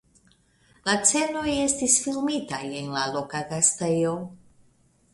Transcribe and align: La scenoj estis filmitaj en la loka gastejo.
La 0.89 0.95
scenoj 1.09 1.53
estis 1.67 1.99
filmitaj 2.07 2.65
en 2.83 2.91
la 2.97 3.07
loka 3.19 3.47
gastejo. 3.55 4.21